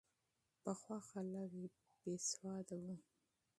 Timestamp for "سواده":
2.29-2.75